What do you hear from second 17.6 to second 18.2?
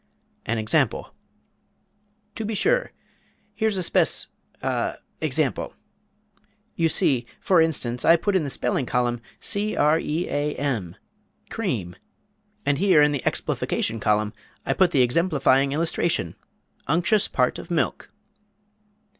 milk!